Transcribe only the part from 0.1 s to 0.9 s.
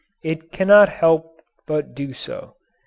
It cannot